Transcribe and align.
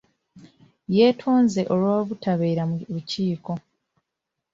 Yeetonze 0.95 1.61
olw'obutabeera 1.73 2.63
mu 2.69 2.75
lukiiko. 2.93 3.53